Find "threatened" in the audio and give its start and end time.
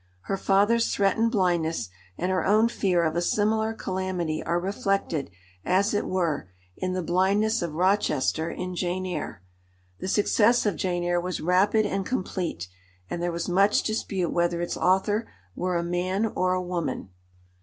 0.91-1.31